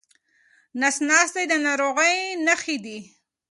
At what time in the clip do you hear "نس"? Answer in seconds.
0.79-0.95